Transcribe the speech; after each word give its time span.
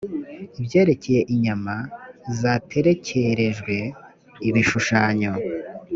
ibyerekeye 0.59 1.21
inyama 1.33 1.75
zaterekerejwe 2.39 3.75
ibishushanyo 4.47 5.31